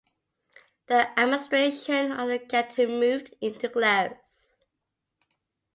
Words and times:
The 0.87 1.09
administration 1.19 2.11
of 2.11 2.27
the 2.27 2.39
Canton 2.39 2.99
moved 2.99 3.35
into 3.39 3.67
Glarus. 3.69 4.63